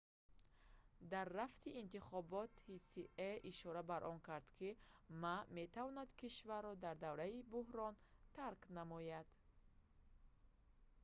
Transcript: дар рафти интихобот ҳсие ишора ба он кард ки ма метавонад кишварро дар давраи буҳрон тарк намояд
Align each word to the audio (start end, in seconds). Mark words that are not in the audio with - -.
дар 1.11 1.27
рафти 1.39 1.69
интихобот 1.81 2.51
ҳсие 2.69 3.29
ишора 3.51 3.83
ба 3.89 3.97
он 4.11 4.17
кард 4.29 4.47
ки 4.57 4.69
ма 5.21 5.35
метавонад 5.57 6.09
кишварро 6.19 6.73
дар 6.83 6.95
давраи 7.05 7.39
буҳрон 7.53 7.93
тарк 8.37 8.61
намояд 8.77 9.27